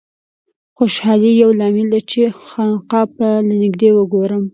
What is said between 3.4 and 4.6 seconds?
له نږدې وګورم.